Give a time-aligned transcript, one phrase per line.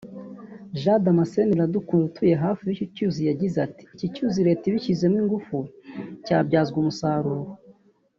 [0.81, 5.57] Jean Damascene Iradukunda utuye hafi y’iki cyuzi yagize ati “Iki cyuzi Leta ibishyizemo ingufu
[6.25, 7.45] cyabyazwa umusaruro